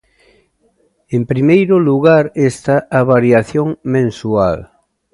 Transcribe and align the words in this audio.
En 1.15 1.21
primeiro 1.31 1.75
lugar 1.89 2.23
está 2.51 2.75
a 2.97 2.99
variación 3.13 3.67
mensual. 3.95 4.57